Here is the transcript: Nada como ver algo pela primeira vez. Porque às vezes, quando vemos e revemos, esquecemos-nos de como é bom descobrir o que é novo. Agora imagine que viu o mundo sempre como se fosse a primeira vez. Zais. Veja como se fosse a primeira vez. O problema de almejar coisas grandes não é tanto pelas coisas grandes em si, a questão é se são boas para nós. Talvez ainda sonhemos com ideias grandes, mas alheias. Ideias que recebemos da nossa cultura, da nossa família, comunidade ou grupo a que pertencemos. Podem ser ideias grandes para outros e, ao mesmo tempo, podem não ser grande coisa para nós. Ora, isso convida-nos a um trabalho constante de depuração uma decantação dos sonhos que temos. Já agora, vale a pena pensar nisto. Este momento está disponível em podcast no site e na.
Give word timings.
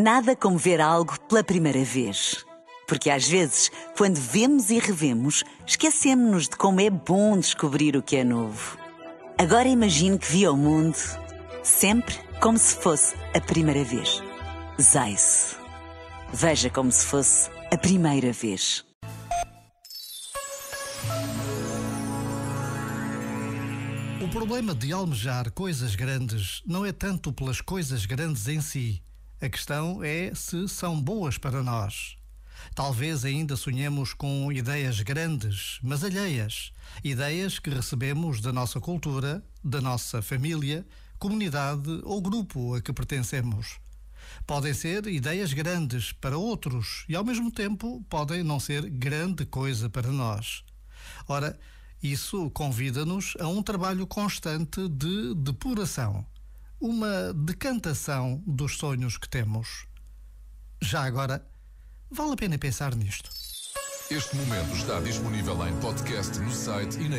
Nada 0.00 0.36
como 0.36 0.56
ver 0.56 0.80
algo 0.80 1.18
pela 1.22 1.42
primeira 1.42 1.82
vez. 1.82 2.46
Porque 2.86 3.10
às 3.10 3.26
vezes, 3.26 3.68
quando 3.96 4.14
vemos 4.14 4.70
e 4.70 4.78
revemos, 4.78 5.42
esquecemos-nos 5.66 6.44
de 6.44 6.56
como 6.56 6.80
é 6.80 6.88
bom 6.88 7.36
descobrir 7.36 7.96
o 7.96 8.02
que 8.02 8.14
é 8.14 8.22
novo. 8.22 8.78
Agora 9.36 9.66
imagine 9.66 10.16
que 10.16 10.30
viu 10.30 10.52
o 10.52 10.56
mundo 10.56 10.96
sempre 11.64 12.14
como 12.40 12.56
se 12.56 12.76
fosse 12.76 13.16
a 13.34 13.40
primeira 13.40 13.82
vez. 13.82 14.22
Zais. 14.80 15.56
Veja 16.32 16.70
como 16.70 16.92
se 16.92 17.04
fosse 17.04 17.50
a 17.72 17.76
primeira 17.76 18.32
vez. 18.32 18.84
O 24.22 24.28
problema 24.28 24.76
de 24.76 24.92
almejar 24.92 25.50
coisas 25.50 25.96
grandes 25.96 26.62
não 26.64 26.86
é 26.86 26.92
tanto 26.92 27.32
pelas 27.32 27.60
coisas 27.60 28.06
grandes 28.06 28.46
em 28.46 28.60
si, 28.60 29.02
a 29.40 29.48
questão 29.48 30.02
é 30.02 30.34
se 30.34 30.66
são 30.66 31.00
boas 31.00 31.38
para 31.38 31.62
nós. 31.62 32.16
Talvez 32.74 33.24
ainda 33.24 33.54
sonhemos 33.54 34.12
com 34.12 34.50
ideias 34.50 35.00
grandes, 35.00 35.78
mas 35.80 36.02
alheias. 36.02 36.72
Ideias 37.04 37.60
que 37.60 37.70
recebemos 37.70 38.40
da 38.40 38.52
nossa 38.52 38.80
cultura, 38.80 39.40
da 39.62 39.80
nossa 39.80 40.20
família, 40.20 40.84
comunidade 41.20 42.00
ou 42.02 42.20
grupo 42.20 42.74
a 42.74 42.82
que 42.82 42.92
pertencemos. 42.92 43.78
Podem 44.44 44.74
ser 44.74 45.06
ideias 45.06 45.52
grandes 45.52 46.10
para 46.10 46.36
outros 46.36 47.04
e, 47.08 47.14
ao 47.14 47.24
mesmo 47.24 47.50
tempo, 47.52 48.04
podem 48.10 48.42
não 48.42 48.58
ser 48.58 48.90
grande 48.90 49.46
coisa 49.46 49.88
para 49.88 50.10
nós. 50.10 50.64
Ora, 51.28 51.56
isso 52.02 52.50
convida-nos 52.50 53.34
a 53.38 53.46
um 53.46 53.62
trabalho 53.62 54.04
constante 54.04 54.88
de 54.88 55.32
depuração 55.36 56.26
uma 56.80 57.32
decantação 57.34 58.42
dos 58.46 58.76
sonhos 58.76 59.18
que 59.18 59.28
temos. 59.28 59.86
Já 60.80 61.02
agora, 61.02 61.44
vale 62.10 62.32
a 62.32 62.36
pena 62.36 62.58
pensar 62.58 62.94
nisto. 62.94 63.30
Este 64.10 64.36
momento 64.36 64.74
está 64.74 65.00
disponível 65.00 65.66
em 65.66 65.76
podcast 65.80 66.38
no 66.38 66.50
site 66.50 66.98
e 66.98 67.08
na. 67.08 67.18